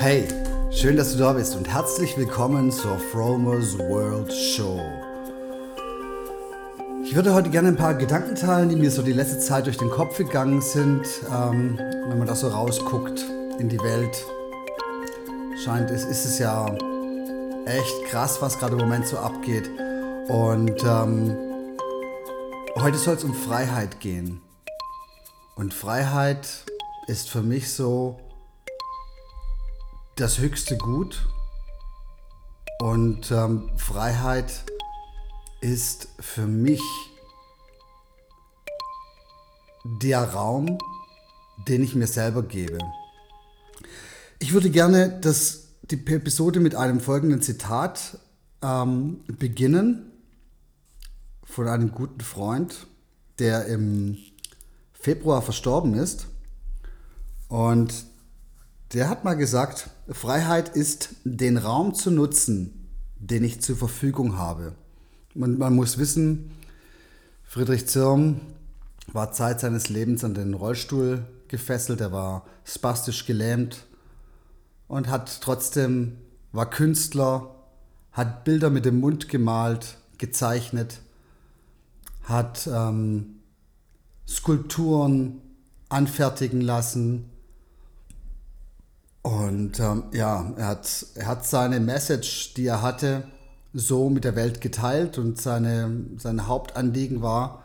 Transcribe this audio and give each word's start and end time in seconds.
Hey, 0.00 0.28
schön, 0.70 0.96
dass 0.96 1.10
du 1.10 1.18
da 1.18 1.32
bist 1.32 1.56
und 1.56 1.66
herzlich 1.66 2.16
willkommen 2.16 2.70
zur 2.70 3.00
Fromers 3.00 3.76
World 3.80 4.32
Show. 4.32 4.80
Ich 7.04 7.16
würde 7.16 7.34
heute 7.34 7.50
gerne 7.50 7.66
ein 7.66 7.76
paar 7.76 7.94
Gedanken 7.94 8.36
teilen, 8.36 8.68
die 8.68 8.76
mir 8.76 8.92
so 8.92 9.02
die 9.02 9.12
letzte 9.12 9.40
Zeit 9.40 9.66
durch 9.66 9.76
den 9.76 9.90
Kopf 9.90 10.16
gegangen 10.16 10.60
sind. 10.60 11.02
Ähm, 11.34 11.80
wenn 12.06 12.16
man 12.16 12.28
da 12.28 12.36
so 12.36 12.46
rausguckt 12.46 13.26
in 13.58 13.68
die 13.68 13.80
Welt, 13.80 14.24
scheint 15.64 15.90
es, 15.90 16.04
ist 16.04 16.26
es 16.26 16.38
ja 16.38 16.66
echt 17.66 18.04
krass, 18.04 18.40
was 18.40 18.56
gerade 18.56 18.74
im 18.74 18.78
Moment 18.78 19.08
so 19.08 19.18
abgeht. 19.18 19.68
Und 20.28 20.80
ähm, 20.84 21.36
heute 22.76 22.98
soll 22.98 23.16
es 23.16 23.24
um 23.24 23.34
Freiheit 23.34 23.98
gehen. 23.98 24.42
Und 25.56 25.74
Freiheit 25.74 26.46
ist 27.08 27.28
für 27.28 27.42
mich 27.42 27.72
so 27.72 28.16
das 30.20 30.38
höchste 30.38 30.76
Gut. 30.76 31.28
Und 32.80 33.30
ähm, 33.30 33.70
Freiheit 33.76 34.64
ist 35.60 36.08
für 36.18 36.46
mich 36.46 36.82
der 40.02 40.22
Raum, 40.22 40.78
den 41.68 41.82
ich 41.82 41.94
mir 41.94 42.06
selber 42.06 42.42
gebe. 42.42 42.78
Ich 44.40 44.52
würde 44.52 44.70
gerne 44.70 45.20
das, 45.20 45.68
die 45.82 46.04
Episode 46.06 46.60
mit 46.60 46.74
einem 46.74 47.00
folgenden 47.00 47.40
Zitat 47.40 48.18
ähm, 48.62 49.20
beginnen 49.26 50.12
von 51.44 51.68
einem 51.68 51.92
guten 51.92 52.20
Freund, 52.20 52.86
der 53.38 53.66
im 53.66 54.18
Februar 54.92 55.42
verstorben 55.42 55.94
ist. 55.94 56.26
Und 57.48 58.07
der 58.92 59.08
hat 59.08 59.24
mal 59.24 59.34
gesagt, 59.34 59.90
Freiheit 60.08 60.70
ist, 60.70 61.16
den 61.24 61.56
Raum 61.56 61.94
zu 61.94 62.10
nutzen, 62.10 62.88
den 63.18 63.44
ich 63.44 63.60
zur 63.60 63.76
Verfügung 63.76 64.38
habe. 64.38 64.74
Man, 65.34 65.58
man 65.58 65.74
muss 65.74 65.98
wissen, 65.98 66.52
Friedrich 67.44 67.86
Zirm 67.86 68.40
war 69.12 69.32
Zeit 69.32 69.60
seines 69.60 69.88
Lebens 69.88 70.24
an 70.24 70.34
den 70.34 70.54
Rollstuhl 70.54 71.24
gefesselt, 71.48 72.00
er 72.00 72.12
war 72.12 72.46
spastisch 72.64 73.26
gelähmt 73.26 73.86
und 74.86 75.08
hat 75.08 75.40
trotzdem, 75.40 76.18
war 76.52 76.68
Künstler, 76.68 77.54
hat 78.12 78.44
Bilder 78.44 78.70
mit 78.70 78.84
dem 78.84 79.00
Mund 79.00 79.28
gemalt, 79.28 79.98
gezeichnet, 80.18 81.00
hat 82.24 82.68
ähm, 82.72 83.36
Skulpturen 84.26 85.40
anfertigen 85.88 86.60
lassen. 86.60 87.30
Und 89.28 89.78
ähm, 89.78 90.04
ja, 90.12 90.54
er 90.56 90.66
hat, 90.68 91.06
er 91.14 91.26
hat 91.26 91.46
seine 91.46 91.80
Message, 91.80 92.54
die 92.54 92.64
er 92.64 92.80
hatte, 92.80 93.24
so 93.74 94.08
mit 94.08 94.24
der 94.24 94.36
Welt 94.36 94.62
geteilt 94.62 95.18
und 95.18 95.38
seine, 95.38 96.06
sein 96.16 96.46
Hauptanliegen 96.46 97.20
war, 97.20 97.62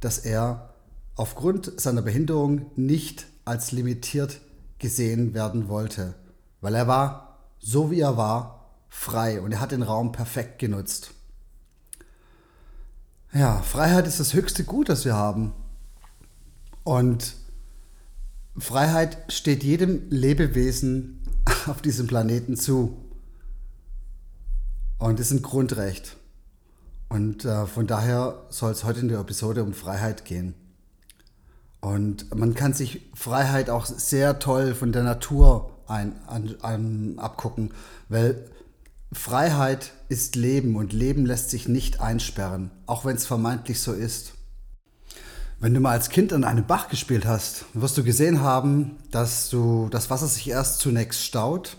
dass 0.00 0.16
er 0.16 0.70
aufgrund 1.14 1.78
seiner 1.78 2.00
Behinderung 2.00 2.70
nicht 2.76 3.26
als 3.44 3.72
limitiert 3.72 4.40
gesehen 4.78 5.34
werden 5.34 5.68
wollte, 5.68 6.14
weil 6.62 6.74
er 6.74 6.88
war, 6.88 7.40
so 7.58 7.90
wie 7.90 8.00
er 8.00 8.16
war, 8.16 8.70
frei 8.88 9.42
und 9.42 9.52
er 9.52 9.60
hat 9.60 9.72
den 9.72 9.82
Raum 9.82 10.12
perfekt 10.12 10.60
genutzt. 10.60 11.10
Ja, 13.34 13.58
Freiheit 13.58 14.06
ist 14.06 14.18
das 14.18 14.32
höchste 14.32 14.64
Gut, 14.64 14.88
das 14.88 15.04
wir 15.04 15.14
haben. 15.14 15.52
Und 16.84 17.34
Freiheit 18.56 19.18
steht 19.28 19.62
jedem 19.62 20.10
Lebewesen 20.10 21.22
auf 21.66 21.82
diesem 21.82 22.06
Planeten 22.06 22.56
zu. 22.56 22.96
Und 24.98 25.18
ist 25.18 25.32
ein 25.32 25.42
Grundrecht. 25.42 26.16
Und 27.08 27.44
äh, 27.44 27.66
von 27.66 27.86
daher 27.86 28.46
soll 28.50 28.72
es 28.72 28.84
heute 28.84 29.00
in 29.00 29.08
der 29.08 29.20
Episode 29.20 29.62
um 29.64 29.74
Freiheit 29.74 30.24
gehen. 30.24 30.54
Und 31.80 32.32
man 32.34 32.54
kann 32.54 32.72
sich 32.72 33.10
Freiheit 33.12 33.68
auch 33.68 33.84
sehr 33.86 34.38
toll 34.38 34.74
von 34.74 34.92
der 34.92 35.02
Natur 35.02 35.72
ein, 35.88 36.14
an, 36.26 36.54
an, 36.62 37.18
abgucken, 37.18 37.72
weil 38.08 38.48
Freiheit 39.12 39.92
ist 40.08 40.36
Leben 40.36 40.76
und 40.76 40.92
Leben 40.92 41.26
lässt 41.26 41.50
sich 41.50 41.68
nicht 41.68 42.00
einsperren, 42.00 42.70
auch 42.86 43.04
wenn 43.04 43.16
es 43.16 43.26
vermeintlich 43.26 43.80
so 43.80 43.92
ist. 43.92 44.34
Wenn 45.62 45.74
du 45.74 45.78
mal 45.78 45.92
als 45.92 46.08
Kind 46.08 46.32
an 46.32 46.42
einem 46.42 46.66
Bach 46.66 46.88
gespielt 46.88 47.24
hast, 47.24 47.66
wirst 47.72 47.96
du 47.96 48.02
gesehen 48.02 48.40
haben, 48.40 48.96
dass 49.12 49.48
du 49.48 49.86
das 49.92 50.10
Wasser 50.10 50.26
sich 50.26 50.48
erst 50.48 50.80
zunächst 50.80 51.22
staut 51.22 51.76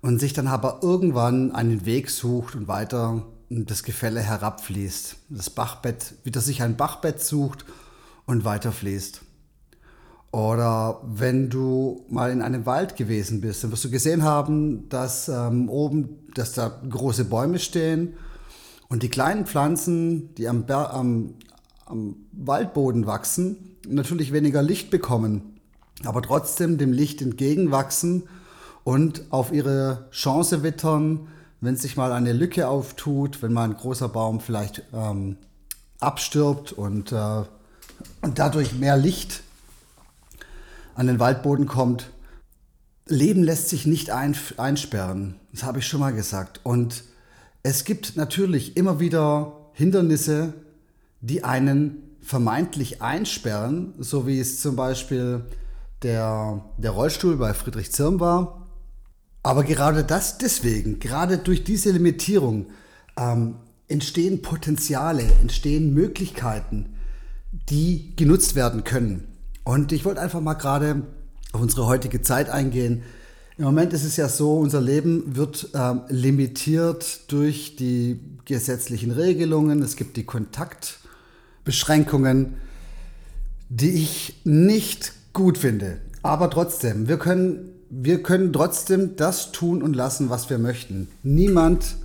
und 0.00 0.18
sich 0.18 0.32
dann 0.32 0.46
aber 0.46 0.78
irgendwann 0.80 1.52
einen 1.52 1.84
Weg 1.84 2.08
sucht 2.08 2.54
und 2.54 2.68
weiter 2.68 3.26
das 3.50 3.82
Gefälle 3.82 4.20
herabfließt. 4.20 5.16
Das 5.28 5.50
Bachbett, 5.50 6.14
wieder 6.24 6.40
sich 6.40 6.62
ein 6.62 6.78
Bachbett 6.78 7.20
sucht 7.20 7.66
und 8.24 8.46
weiterfließt. 8.46 9.20
Oder 10.30 11.02
wenn 11.04 11.50
du 11.50 12.06
mal 12.08 12.30
in 12.30 12.40
einem 12.40 12.64
Wald 12.64 12.96
gewesen 12.96 13.42
bist, 13.42 13.62
dann 13.62 13.70
wirst 13.70 13.84
du 13.84 13.90
gesehen 13.90 14.22
haben, 14.22 14.88
dass 14.88 15.28
ähm, 15.28 15.68
oben, 15.68 16.20
dass 16.34 16.54
da 16.54 16.80
große 16.88 17.26
Bäume 17.26 17.58
stehen 17.58 18.14
und 18.88 19.02
die 19.02 19.10
kleinen 19.10 19.44
Pflanzen, 19.44 20.34
die 20.36 20.48
am, 20.48 20.64
am, 20.70 21.34
am 21.92 22.16
Waldboden 22.32 23.06
wachsen, 23.06 23.76
natürlich 23.86 24.32
weniger 24.32 24.62
Licht 24.62 24.90
bekommen, 24.90 25.60
aber 26.04 26.22
trotzdem 26.22 26.78
dem 26.78 26.90
Licht 26.90 27.20
entgegenwachsen 27.20 28.24
und 28.82 29.24
auf 29.30 29.52
ihre 29.52 30.08
Chance 30.10 30.62
wittern, 30.62 31.28
wenn 31.60 31.76
sich 31.76 31.96
mal 31.96 32.12
eine 32.12 32.32
Lücke 32.32 32.66
auftut, 32.66 33.42
wenn 33.42 33.52
mal 33.52 33.64
ein 33.64 33.76
großer 33.76 34.08
Baum 34.08 34.40
vielleicht 34.40 34.82
ähm, 34.94 35.36
abstirbt 36.00 36.72
und, 36.72 37.12
äh, 37.12 37.42
und 38.22 38.38
dadurch 38.38 38.74
mehr 38.74 38.96
Licht 38.96 39.42
an 40.94 41.06
den 41.06 41.20
Waldboden 41.20 41.66
kommt. 41.66 42.10
Leben 43.06 43.42
lässt 43.42 43.68
sich 43.68 43.84
nicht 43.84 44.10
ein, 44.10 44.34
einsperren, 44.56 45.34
das 45.52 45.62
habe 45.62 45.80
ich 45.80 45.86
schon 45.86 46.00
mal 46.00 46.14
gesagt. 46.14 46.60
Und 46.62 47.04
es 47.62 47.84
gibt 47.84 48.16
natürlich 48.16 48.78
immer 48.78 48.98
wieder 48.98 49.52
Hindernisse, 49.74 50.54
die 51.22 51.44
einen 51.44 52.02
vermeintlich 52.20 53.00
einsperren, 53.00 53.94
so 53.98 54.26
wie 54.26 54.38
es 54.38 54.60
zum 54.60 54.76
Beispiel 54.76 55.44
der, 56.02 56.64
der 56.76 56.90
Rollstuhl 56.90 57.36
bei 57.36 57.54
Friedrich 57.54 57.92
Zirm 57.92 58.20
war. 58.20 58.66
Aber 59.42 59.64
gerade 59.64 60.04
das 60.04 60.38
deswegen, 60.38 61.00
gerade 61.00 61.38
durch 61.38 61.64
diese 61.64 61.90
Limitierung 61.90 62.66
ähm, 63.16 63.56
entstehen 63.88 64.42
Potenziale, 64.42 65.24
entstehen 65.40 65.94
Möglichkeiten, 65.94 66.94
die 67.68 68.14
genutzt 68.16 68.54
werden 68.54 68.84
können. 68.84 69.26
Und 69.64 69.92
ich 69.92 70.04
wollte 70.04 70.20
einfach 70.20 70.40
mal 70.40 70.54
gerade 70.54 71.02
auf 71.52 71.60
unsere 71.60 71.86
heutige 71.86 72.22
Zeit 72.22 72.50
eingehen. 72.50 73.02
Im 73.58 73.64
Moment 73.64 73.92
ist 73.92 74.04
es 74.04 74.16
ja 74.16 74.28
so, 74.28 74.58
unser 74.58 74.80
Leben 74.80 75.36
wird 75.36 75.68
ähm, 75.74 76.02
limitiert 76.08 77.30
durch 77.30 77.76
die 77.76 78.18
gesetzlichen 78.44 79.10
Regelungen. 79.10 79.82
Es 79.82 79.96
gibt 79.96 80.16
die 80.16 80.24
Kontaktbeschränkungen, 81.62 82.54
die 83.68 83.90
ich 83.90 84.40
nicht 84.44 85.12
gut 85.32 85.58
finde. 85.58 85.98
Aber 86.22 86.50
trotzdem, 86.50 87.08
wir 87.08 87.18
können, 87.18 87.70
wir 87.90 88.22
können 88.22 88.52
trotzdem 88.52 89.16
das 89.16 89.52
tun 89.52 89.82
und 89.82 89.94
lassen, 89.94 90.30
was 90.30 90.50
wir 90.50 90.58
möchten. 90.58 91.08
Niemand 91.22 91.96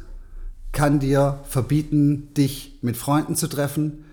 kann 0.71 0.99
dir 0.99 1.39
verbieten, 1.43 2.33
dich 2.35 2.79
mit 2.81 2.97
Freunden 2.97 3.35
zu 3.35 3.47
treffen. 3.47 4.05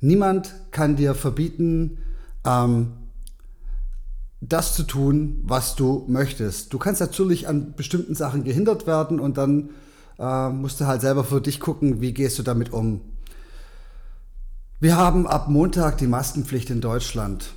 Niemand 0.00 0.54
kann 0.70 0.96
dir 0.96 1.14
verbieten, 1.14 1.98
ähm, 2.44 2.92
das 4.40 4.74
zu 4.74 4.82
tun, 4.82 5.40
was 5.44 5.76
du 5.76 6.04
möchtest. 6.08 6.72
Du 6.72 6.78
kannst 6.78 7.00
natürlich 7.00 7.46
an 7.46 7.74
bestimmten 7.76 8.14
Sachen 8.14 8.42
gehindert 8.42 8.86
werden 8.86 9.20
und 9.20 9.36
dann 9.36 9.70
äh, 10.18 10.48
musst 10.48 10.80
du 10.80 10.86
halt 10.86 11.00
selber 11.00 11.22
für 11.22 11.40
dich 11.40 11.60
gucken, 11.60 12.00
wie 12.00 12.12
gehst 12.12 12.38
du 12.38 12.42
damit 12.42 12.72
um. 12.72 13.00
Wir 14.82 14.96
haben 14.96 15.26
ab 15.28 15.48
Montag 15.48 15.98
die 15.98 16.08
Maskenpflicht 16.08 16.68
in 16.68 16.80
Deutschland. 16.80 17.52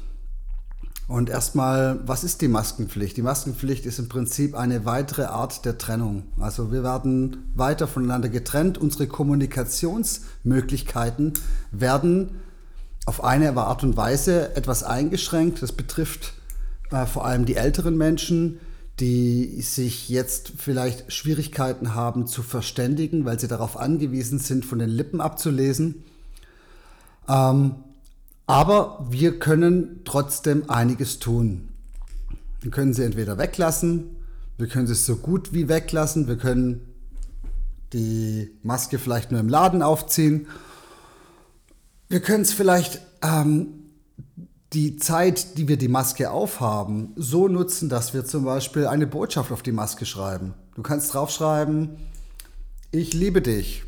Und 1.08 1.28
erstmal, 1.28 2.00
was 2.06 2.24
ist 2.24 2.42
die 2.42 2.48
Maskenpflicht? 2.48 3.18
Die 3.18 3.24
Maskenpflicht 3.24 3.88
ist 3.88 3.98
im 3.98 4.10
Prinzip 4.10 4.54
eine 4.54 4.86
weitere 4.86 5.24
Art 5.24 5.66
der 5.66 5.80
Trennung. 5.80 6.28
Also 6.40 6.72
wir 6.72 6.84
werden 6.84 7.52
weiter 7.56 7.88
voneinander 7.88 8.30
getrennt. 8.30 8.78
Unsere 8.78 9.08
Kommunikationsmöglichkeiten 9.08 11.34
werden 11.72 12.42
auf 13.08 13.24
eine 13.24 13.58
Art 13.58 13.84
und 13.84 13.98
Weise 13.98 14.56
etwas 14.56 14.84
eingeschränkt. 14.84 15.64
Das 15.64 15.72
betrifft 15.72 16.36
äh, 16.92 17.08
vor 17.08 17.26
allem 17.26 17.46
die 17.46 17.56
älteren 17.56 17.98
Menschen, 17.98 18.60
die 19.00 19.64
sich 19.64 20.10
jetzt 20.10 20.52
vielleicht 20.58 21.12
Schwierigkeiten 21.12 21.96
haben 21.96 22.28
zu 22.28 22.44
verständigen, 22.44 23.26
weil 23.26 23.40
sie 23.40 23.48
darauf 23.48 23.78
angewiesen 23.78 24.38
sind, 24.38 24.64
von 24.64 24.78
den 24.78 24.90
Lippen 24.90 25.22
abzulesen. 25.22 26.04
Ähm, 27.28 27.76
aber 28.48 29.06
wir 29.10 29.40
können 29.40 30.02
trotzdem 30.06 30.70
einiges 30.70 31.20
tun. 31.20 31.70
Wir 32.62 32.72
können 32.72 32.94
sie 32.94 33.04
entweder 33.04 33.38
weglassen, 33.38 34.16
Wir 34.58 34.68
können 34.68 34.90
es 34.90 35.06
so 35.06 35.18
gut 35.18 35.52
wie 35.52 35.68
weglassen. 35.68 36.28
Wir 36.28 36.38
können 36.38 36.82
die 37.92 38.52
Maske 38.64 39.00
vielleicht 39.00 39.32
nur 39.32 39.42
im 39.42 39.50
Laden 39.50 39.82
aufziehen. 39.82 40.48
Wir 42.08 42.22
können 42.22 42.44
es 42.44 42.54
vielleicht 42.54 43.02
ähm, 43.22 43.68
die 44.72 44.96
Zeit, 44.98 45.58
die 45.58 45.68
wir 45.68 45.78
die 45.78 45.88
Maske 45.88 46.32
aufhaben, 46.32 47.14
so 47.16 47.48
nutzen, 47.48 47.90
dass 47.90 48.14
wir 48.14 48.26
zum 48.26 48.46
Beispiel 48.46 48.88
eine 48.88 49.08
Botschaft 49.08 49.52
auf 49.52 49.62
die 49.62 49.72
Maske 49.72 50.06
schreiben. 50.06 50.54
Du 50.76 50.82
kannst 50.82 51.14
draufschreiben, 51.14 51.98
ich 52.92 53.14
liebe 53.14 53.42
dich. 53.42 53.84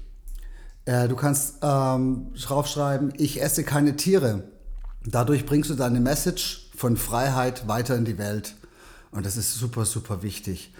Äh, 0.88 1.10
du 1.10 1.18
kannst 1.18 1.56
ähm, 1.62 2.34
draufschreiben, 2.34 3.12
ich 3.18 3.42
esse 3.42 3.66
keine 3.66 3.98
Tiere. 3.98 4.44
Dadurch 5.06 5.46
bringst 5.46 5.70
du 5.70 5.76
deine 5.76 6.00
Message 6.00 6.70
von 6.78 6.96
Freiheit 6.96 7.68
weiter 7.68 7.98
in 7.98 8.06
die 8.06 8.18
Welt. 8.18 8.56
Und 9.12 9.26
das 9.26 9.36
ist 9.36 9.54
super, 9.54 9.84
super 9.84 10.24
wichtig. 10.24 10.74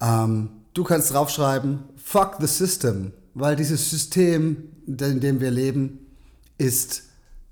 Ähm, 0.00 0.48
du 0.72 0.84
kannst 0.84 1.12
draufschreiben, 1.12 1.80
fuck 2.02 2.36
the 2.40 2.46
system, 2.46 3.12
weil 3.34 3.56
dieses 3.56 3.90
System, 3.90 4.70
in 4.86 5.20
dem 5.20 5.40
wir 5.40 5.50
leben, 5.50 5.98
ist 6.56 7.02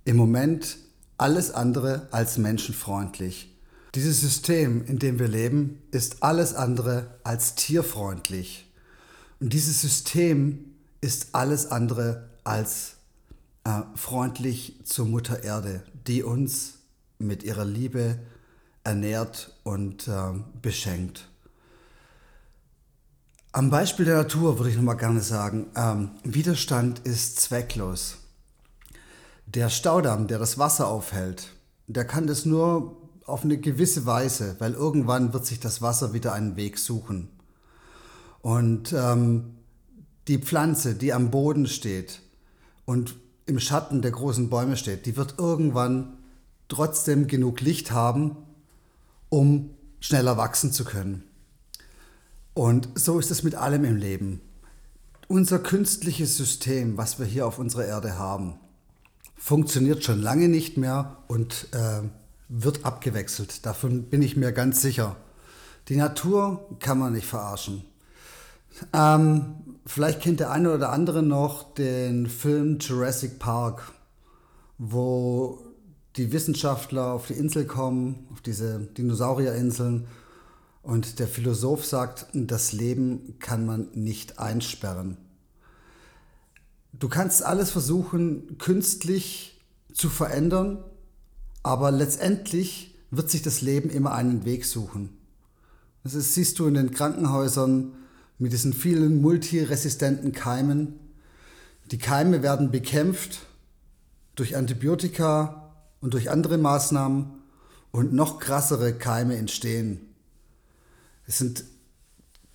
im 0.06 0.16
Moment 0.16 0.78
alles 1.18 1.50
andere 1.50 2.08
als 2.12 2.38
menschenfreundlich. 2.38 3.54
Dieses 3.94 4.22
System, 4.22 4.86
in 4.86 4.98
dem 4.98 5.18
wir 5.18 5.28
leben, 5.28 5.82
ist 5.90 6.22
alles 6.22 6.54
andere 6.54 7.18
als 7.24 7.56
tierfreundlich. 7.56 8.72
Und 9.38 9.52
dieses 9.52 9.82
System 9.82 10.73
ist 11.04 11.34
alles 11.34 11.70
andere 11.70 12.30
als 12.44 12.94
äh, 13.64 13.82
freundlich 13.94 14.80
zur 14.84 15.04
Mutter 15.04 15.44
Erde, 15.44 15.82
die 16.06 16.22
uns 16.22 16.78
mit 17.18 17.42
ihrer 17.42 17.66
Liebe 17.66 18.18
ernährt 18.84 19.52
und 19.64 20.08
äh, 20.08 20.32
beschenkt. 20.62 21.28
Am 23.52 23.68
Beispiel 23.68 24.06
der 24.06 24.16
Natur 24.16 24.58
würde 24.58 24.70
ich 24.70 24.76
noch 24.76 24.82
mal 24.82 24.94
gerne 24.94 25.20
sagen, 25.20 25.66
ähm, 25.76 26.12
Widerstand 26.24 27.00
ist 27.00 27.38
zwecklos. 27.38 28.16
Der 29.44 29.68
Staudamm, 29.68 30.26
der 30.26 30.38
das 30.38 30.58
Wasser 30.58 30.88
aufhält, 30.88 31.50
der 31.86 32.06
kann 32.06 32.26
das 32.26 32.46
nur 32.46 32.96
auf 33.26 33.44
eine 33.44 33.58
gewisse 33.58 34.06
Weise, 34.06 34.56
weil 34.58 34.72
irgendwann 34.72 35.34
wird 35.34 35.44
sich 35.44 35.60
das 35.60 35.82
Wasser 35.82 36.14
wieder 36.14 36.32
einen 36.32 36.56
Weg 36.56 36.78
suchen. 36.78 37.28
Und 38.40 38.94
ähm, 38.94 39.58
die 40.28 40.38
Pflanze, 40.38 40.94
die 40.94 41.12
am 41.12 41.30
Boden 41.30 41.66
steht 41.66 42.20
und 42.84 43.16
im 43.46 43.60
Schatten 43.60 44.02
der 44.02 44.10
großen 44.10 44.48
Bäume 44.48 44.76
steht, 44.76 45.06
die 45.06 45.16
wird 45.16 45.34
irgendwann 45.38 46.14
trotzdem 46.68 47.26
genug 47.26 47.60
Licht 47.60 47.90
haben, 47.90 48.36
um 49.28 49.70
schneller 50.00 50.36
wachsen 50.36 50.72
zu 50.72 50.84
können. 50.84 51.24
Und 52.54 52.88
so 52.94 53.18
ist 53.18 53.30
es 53.30 53.42
mit 53.42 53.54
allem 53.54 53.84
im 53.84 53.96
Leben. 53.96 54.40
Unser 55.28 55.58
künstliches 55.58 56.36
System, 56.36 56.96
was 56.96 57.18
wir 57.18 57.26
hier 57.26 57.46
auf 57.46 57.58
unserer 57.58 57.84
Erde 57.84 58.18
haben, 58.18 58.54
funktioniert 59.36 60.04
schon 60.04 60.22
lange 60.22 60.48
nicht 60.48 60.76
mehr 60.76 61.18
und 61.26 61.68
äh, 61.72 62.02
wird 62.48 62.84
abgewechselt. 62.84 63.66
Davon 63.66 64.04
bin 64.04 64.22
ich 64.22 64.36
mir 64.36 64.52
ganz 64.52 64.80
sicher. 64.80 65.16
Die 65.88 65.96
Natur 65.96 66.66
kann 66.80 66.98
man 66.98 67.12
nicht 67.12 67.26
verarschen. 67.26 67.84
Ähm, 68.92 69.73
vielleicht 69.86 70.20
kennt 70.20 70.40
der 70.40 70.50
eine 70.50 70.72
oder 70.72 70.90
andere 70.90 71.22
noch 71.22 71.74
den 71.74 72.26
Film 72.26 72.78
Jurassic 72.78 73.38
Park, 73.38 73.92
wo 74.78 75.62
die 76.16 76.32
Wissenschaftler 76.32 77.12
auf 77.12 77.26
die 77.26 77.34
Insel 77.34 77.66
kommen, 77.66 78.26
auf 78.32 78.40
diese 78.40 78.80
Dinosaurierinseln 78.80 80.06
und 80.82 81.18
der 81.18 81.26
Philosoph 81.26 81.84
sagt, 81.84 82.26
das 82.34 82.72
Leben 82.72 83.38
kann 83.40 83.66
man 83.66 83.88
nicht 83.94 84.38
einsperren. 84.38 85.16
Du 86.92 87.08
kannst 87.08 87.42
alles 87.42 87.70
versuchen, 87.70 88.58
künstlich 88.58 89.60
zu 89.92 90.08
verändern, 90.08 90.84
aber 91.62 91.90
letztendlich 91.90 92.94
wird 93.10 93.30
sich 93.30 93.42
das 93.42 93.62
Leben 93.62 93.90
immer 93.90 94.12
einen 94.12 94.44
Weg 94.44 94.64
suchen. 94.64 95.16
Das 96.04 96.14
ist, 96.14 96.34
siehst 96.34 96.58
du 96.58 96.66
in 96.66 96.74
den 96.74 96.90
Krankenhäusern 96.90 97.94
mit 98.44 98.52
diesen 98.52 98.74
vielen 98.74 99.22
multiresistenten 99.22 100.32
Keimen. 100.32 101.00
Die 101.90 101.96
Keime 101.96 102.42
werden 102.42 102.70
bekämpft 102.70 103.46
durch 104.34 104.54
Antibiotika 104.54 105.72
und 106.02 106.12
durch 106.12 106.30
andere 106.30 106.58
Maßnahmen 106.58 107.38
und 107.90 108.12
noch 108.12 108.40
krassere 108.40 108.92
Keime 108.92 109.38
entstehen. 109.38 110.14
Es 111.26 111.38
sind 111.38 111.64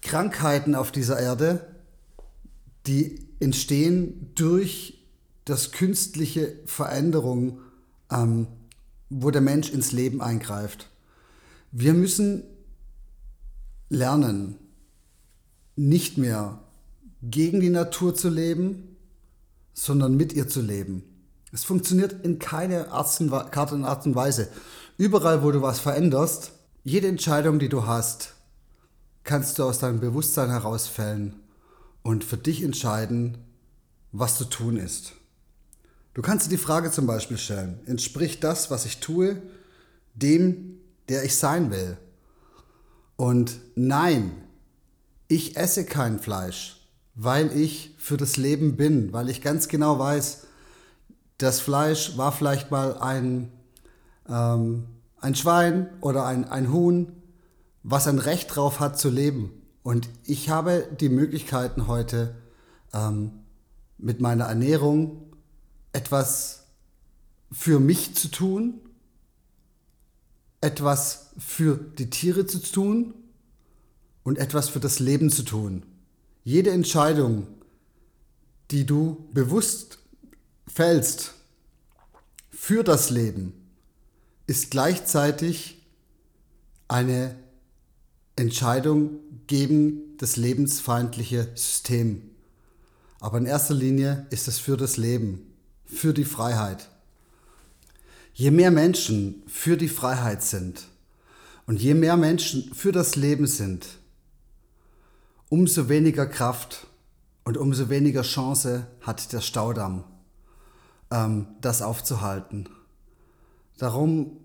Krankheiten 0.03 0.75
auf 0.75 0.91
dieser 0.91 1.19
Erde, 1.19 1.65
die 2.85 3.25
entstehen 3.39 4.30
durch 4.35 5.07
das 5.44 5.71
künstliche 5.71 6.53
Veränderung, 6.68 7.62
ähm, 8.12 8.45
wo 9.09 9.31
der 9.31 9.42
Mensch 9.42 9.71
ins 9.71 9.92
Leben 9.92 10.21
eingreift. 10.21 10.88
Wir 11.71 11.95
müssen 11.95 12.44
lernen, 13.89 14.69
nicht 15.79 16.17
mehr 16.17 16.59
gegen 17.21 17.61
die 17.61 17.69
Natur 17.69 18.13
zu 18.13 18.27
leben, 18.27 18.97
sondern 19.73 20.17
mit 20.17 20.33
ihr 20.33 20.49
zu 20.49 20.61
leben. 20.61 21.03
Es 21.53 21.63
funktioniert 21.63 22.25
in 22.25 22.37
keiner 22.37 22.91
Art 22.91 23.19
und 23.21 24.15
Weise. 24.15 24.49
Überall, 24.97 25.41
wo 25.41 25.51
du 25.51 25.61
was 25.61 25.79
veränderst, 25.79 26.51
jede 26.83 27.07
Entscheidung, 27.07 27.59
die 27.59 27.69
du 27.69 27.85
hast, 27.85 28.35
kannst 29.23 29.57
du 29.57 29.63
aus 29.63 29.79
deinem 29.79 30.01
Bewusstsein 30.01 30.49
herausfällen 30.49 31.35
und 32.03 32.25
für 32.25 32.37
dich 32.37 32.61
entscheiden, 32.61 33.37
was 34.11 34.37
zu 34.37 34.45
tun 34.45 34.75
ist. 34.75 35.13
Du 36.13 36.21
kannst 36.21 36.47
dir 36.47 36.49
die 36.49 36.57
Frage 36.57 36.91
zum 36.91 37.07
Beispiel 37.07 37.37
stellen, 37.37 37.79
entspricht 37.85 38.43
das, 38.43 38.69
was 38.69 38.85
ich 38.85 38.99
tue, 38.99 39.41
dem, 40.13 40.77
der 41.07 41.23
ich 41.23 41.37
sein 41.37 41.71
will? 41.71 41.97
Und 43.15 43.59
nein, 43.75 44.31
ich 45.29 45.55
esse 45.55 45.85
kein 45.85 46.19
Fleisch, 46.19 46.81
weil 47.15 47.55
ich 47.55 47.95
für 47.97 48.17
das 48.17 48.35
Leben 48.35 48.75
bin, 48.75 49.13
weil 49.13 49.29
ich 49.29 49.41
ganz 49.41 49.69
genau 49.69 49.97
weiß, 49.97 50.47
das 51.37 51.61
Fleisch 51.61 52.17
war 52.17 52.33
vielleicht 52.33 52.71
mal 52.71 52.97
ein, 52.97 53.51
ähm, 54.27 54.87
ein 55.21 55.35
Schwein 55.35 55.87
oder 56.01 56.25
ein, 56.25 56.49
ein 56.49 56.73
Huhn, 56.73 57.13
was 57.83 58.07
ein 58.07 58.19
Recht 58.19 58.54
drauf 58.54 58.81
hat 58.81 58.99
zu 58.99 59.09
leben. 59.09 59.51
Und 59.83 60.09
ich 60.25 60.49
habe 60.49 60.87
die 60.99 61.09
Möglichkeiten 61.09 61.87
heute 61.87 62.35
ähm, 62.92 63.31
mit 63.97 64.19
meiner 64.19 64.45
Ernährung 64.45 65.31
etwas 65.94 66.65
für 67.51 67.80
mich 67.80 68.15
zu 68.15 68.30
tun, 68.30 68.81
etwas 70.59 71.31
für 71.37 71.77
die 71.77 72.09
Tiere 72.09 72.45
zu 72.47 72.59
tun 72.59 73.13
und 74.23 74.38
etwas 74.38 74.69
für 74.69 74.80
das 74.80 74.99
Leben 74.99 75.30
zu 75.30 75.44
tun. 75.44 75.83
Jede 76.44 76.71
Entscheidung, 76.71 77.47
die 78.71 78.85
du 78.85 79.28
bewusst 79.33 79.99
fällst 80.68 81.33
für 82.49 82.83
das 82.83 83.09
Leben, 83.09 83.54
ist 84.47 84.71
gleichzeitig 84.71 85.80
eine 86.88 87.35
Entscheidung 88.35 89.19
gegen 89.47 90.18
das 90.18 90.38
lebensfeindliche 90.38 91.49
System. 91.56 92.21
Aber 93.19 93.38
in 93.38 93.45
erster 93.45 93.73
Linie 93.73 94.26
ist 94.30 94.47
es 94.47 94.59
für 94.59 94.78
das 94.78 94.97
Leben, 94.97 95.54
für 95.85 96.14
die 96.14 96.26
Freiheit. 96.26 96.90
Je 98.33 98.52
mehr 98.52 98.71
Menschen 98.71 99.44
für 99.47 99.76
die 99.76 99.90
Freiheit 99.90 100.44
sind 100.44 100.88
und 101.68 101.81
je 101.81 101.94
mehr 101.94 102.16
Menschen 102.16 102.73
für 102.73 102.92
das 102.92 103.16
Leben 103.16 103.45
sind, 103.45 103.98
umso 105.49 105.89
weniger 105.89 106.27
Kraft 106.27 106.87
und 107.44 107.57
umso 107.57 107.89
weniger 107.89 108.21
Chance 108.21 108.87
hat 109.01 109.33
der 109.33 109.41
Staudamm, 109.41 110.03
ähm, 111.11 111.47
das 111.61 111.81
aufzuhalten. 111.81 112.69
Darum 113.77 114.37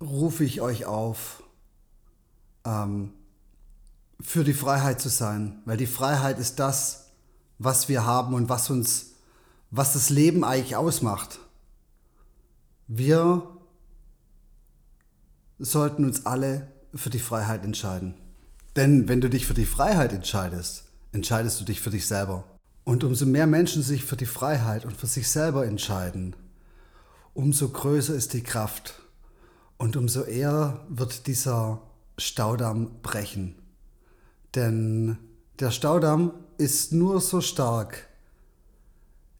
rufe 0.00 0.44
ich 0.44 0.60
euch 0.60 0.86
auf, 0.86 1.42
ähm, 2.64 3.12
für 4.20 4.44
die 4.44 4.54
Freiheit 4.54 5.00
zu 5.00 5.08
sein, 5.08 5.62
weil 5.64 5.76
die 5.76 5.86
Freiheit 5.86 6.38
ist 6.38 6.58
das, 6.58 7.12
was 7.58 7.88
wir 7.88 8.04
haben 8.04 8.34
und 8.34 8.48
was 8.48 8.70
uns, 8.70 9.12
was 9.70 9.92
das 9.92 10.10
Leben 10.10 10.44
eigentlich 10.44 10.76
ausmacht. 10.76 11.38
Wir 12.88 13.46
sollten 15.58 16.04
uns 16.04 16.26
alle 16.26 16.72
für 16.94 17.10
die 17.10 17.20
Freiheit 17.20 17.64
entscheiden. 17.64 18.14
Denn 18.76 19.08
wenn 19.08 19.20
du 19.20 19.28
dich 19.28 19.46
für 19.46 19.54
die 19.54 19.66
Freiheit 19.66 20.12
entscheidest, 20.12 20.84
entscheidest 21.12 21.60
du 21.60 21.64
dich 21.64 21.80
für 21.80 21.90
dich 21.90 22.06
selber. 22.06 22.44
Und 22.84 23.04
umso 23.04 23.26
mehr 23.26 23.46
Menschen 23.46 23.82
sich 23.82 24.04
für 24.04 24.16
die 24.16 24.26
Freiheit 24.26 24.84
und 24.84 24.96
für 24.96 25.06
sich 25.06 25.28
selber 25.28 25.66
entscheiden, 25.66 26.34
umso 27.34 27.68
größer 27.68 28.14
ist 28.14 28.32
die 28.32 28.42
Kraft 28.42 29.00
und 29.78 29.96
umso 29.96 30.22
eher 30.22 30.84
wird 30.88 31.26
dieser 31.26 31.82
Staudamm 32.18 33.00
brechen. 33.02 33.56
Denn 34.54 35.18
der 35.60 35.70
Staudamm 35.70 36.32
ist 36.58 36.92
nur 36.92 37.20
so 37.20 37.40
stark, 37.40 38.08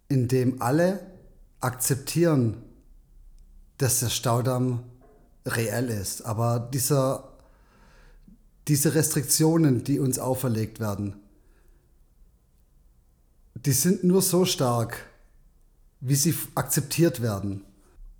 indem 0.09 0.61
alle 0.61 1.01
akzeptieren, 1.61 2.63
dass 3.79 4.01
der 4.01 4.09
Staudamm 4.09 4.85
reell 5.47 5.89
ist. 5.89 6.23
Aber 6.23 6.61
dieser, 6.61 7.32
diese 8.69 8.95
Restriktionen, 8.95 9.85
die 9.85 9.99
uns 9.99 10.19
auferlegt 10.19 10.81
werden, 10.81 11.17
die 13.55 13.73
sind 13.73 14.05
nur 14.05 14.23
so 14.23 14.45
stark, 14.45 15.07
wie 16.01 16.15
sie 16.15 16.35
akzeptiert 16.55 17.23
werden. 17.23 17.65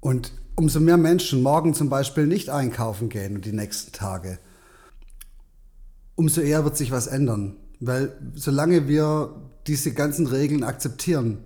Und 0.01 0.33
umso 0.57 0.81
mehr 0.81 0.97
Menschen 0.97 1.43
morgen 1.43 1.75
zum 1.75 1.89
Beispiel 1.89 2.27
nicht 2.27 2.49
einkaufen 2.51 3.09
gehen 3.09 3.37
und 3.37 3.45
die 3.45 3.53
nächsten 3.53 3.93
Tage, 3.93 4.39
umso 6.15 6.41
eher 6.41 6.65
wird 6.65 6.77
sich 6.77 6.91
was 6.91 7.07
ändern. 7.07 7.57
Weil 7.81 8.17
solange 8.35 8.87
wir 8.87 9.35
diese 9.67 9.93
ganzen 9.93 10.27
Regeln 10.27 10.63
akzeptieren 10.65 11.39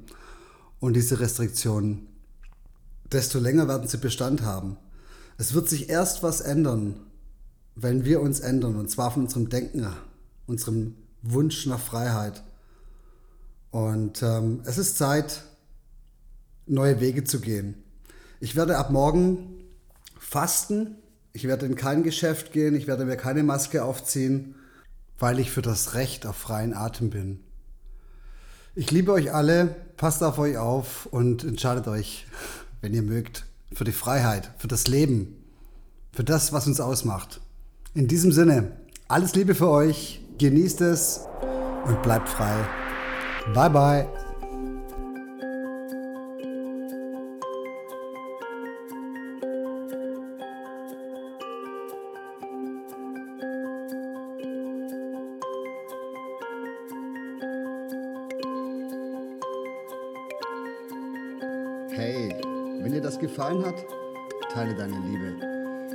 und 0.80 0.94
diese 0.94 1.20
Restriktionen, 1.20 2.08
desto 3.10 3.38
länger 3.38 3.68
werden 3.68 3.88
sie 3.88 3.98
Bestand 3.98 4.42
haben. 4.42 4.76
Es 5.38 5.54
wird 5.54 5.68
sich 5.68 5.88
erst 5.88 6.22
was 6.22 6.40
ändern, 6.40 7.00
wenn 7.76 8.04
wir 8.04 8.20
uns 8.20 8.40
ändern, 8.40 8.76
und 8.76 8.90
zwar 8.90 9.12
von 9.12 9.22
unserem 9.22 9.48
Denken, 9.48 9.86
unserem 10.46 10.96
Wunsch 11.22 11.66
nach 11.66 11.80
Freiheit. 11.80 12.42
Und 13.70 14.22
ähm, 14.22 14.60
es 14.64 14.78
ist 14.78 14.98
Zeit, 14.98 15.42
neue 16.66 17.00
Wege 17.00 17.22
zu 17.22 17.40
gehen. 17.40 17.74
Ich 18.40 18.56
werde 18.56 18.78
ab 18.78 18.90
morgen 18.90 19.60
fasten. 20.18 20.96
Ich 21.32 21.44
werde 21.44 21.66
in 21.66 21.76
kein 21.76 22.02
Geschäft 22.02 22.52
gehen. 22.52 22.74
Ich 22.74 22.86
werde 22.86 23.04
mir 23.04 23.16
keine 23.16 23.42
Maske 23.42 23.84
aufziehen 23.84 24.56
weil 25.18 25.38
ich 25.38 25.50
für 25.50 25.62
das 25.62 25.94
Recht 25.94 26.26
auf 26.26 26.36
freien 26.36 26.74
Atem 26.74 27.10
bin. 27.10 27.40
Ich 28.74 28.90
liebe 28.90 29.12
euch 29.12 29.32
alle, 29.32 29.74
passt 29.96 30.22
auf 30.22 30.38
euch 30.38 30.58
auf 30.58 31.06
und 31.06 31.44
entscheidet 31.44 31.88
euch, 31.88 32.26
wenn 32.82 32.92
ihr 32.92 33.02
mögt, 33.02 33.46
für 33.72 33.84
die 33.84 33.92
Freiheit, 33.92 34.50
für 34.58 34.68
das 34.68 34.86
Leben, 34.86 35.42
für 36.12 36.24
das, 36.24 36.52
was 36.52 36.66
uns 36.66 36.80
ausmacht. 36.80 37.40
In 37.96 38.06
diesem 38.08 38.30
Sinne, 38.30 38.72
alles 39.08 39.34
Liebe 39.34 39.54
für 39.54 39.70
euch, 39.70 40.20
genießt 40.36 40.82
es 40.82 41.26
und 41.86 42.02
bleibt 42.02 42.28
frei. 42.28 42.54
Bye 43.54 43.70
bye. 43.70 44.06
Hey, 61.92 62.28
wenn 62.82 62.92
dir 62.92 63.00
das 63.00 63.18
gefallen 63.18 63.64
hat, 63.64 63.86
teile 64.52 64.74
deine 64.74 64.98
Liebe. 64.98 65.55